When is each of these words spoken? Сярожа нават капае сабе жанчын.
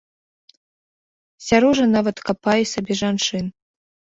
Сярожа 1.47 1.85
нават 1.95 2.17
капае 2.31 2.59
сабе 2.73 2.93
жанчын. 3.03 3.45